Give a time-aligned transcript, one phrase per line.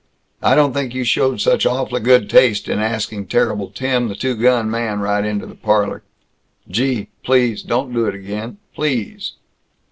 [0.41, 4.33] I don't think you showed such awfully good taste in asking Terrible Tim, the two
[4.35, 6.01] gun man, right into the parlor.
[6.67, 8.57] Gee, please don't do it again!
[8.73, 9.33] Please!"